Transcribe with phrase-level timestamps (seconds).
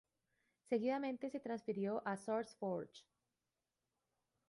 [0.67, 3.03] Seguidamente, se transfirió a SourceForge.